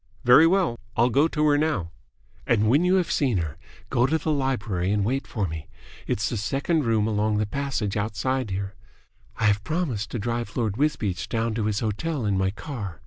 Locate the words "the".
4.17-4.31, 6.27-6.37, 7.37-7.45